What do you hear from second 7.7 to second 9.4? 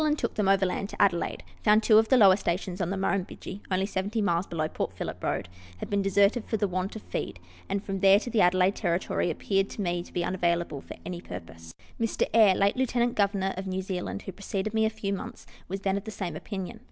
from there to the Adelaide territory